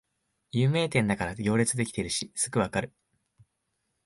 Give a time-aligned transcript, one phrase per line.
[0.51, 2.91] 有名店だから行列できてるしすぐわかる